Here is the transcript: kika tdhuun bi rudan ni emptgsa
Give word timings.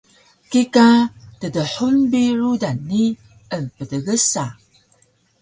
kika 0.51 0.85
tdhuun 1.39 1.95
bi 2.11 2.23
rudan 2.39 2.77
ni 2.89 3.03
emptgsa 3.55 4.45